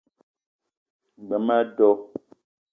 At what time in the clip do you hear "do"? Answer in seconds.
1.75-1.89